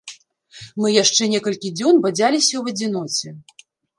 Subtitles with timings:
[0.83, 3.29] Мы яшчэ некалькі дзён бадзяліся ў адзіноце.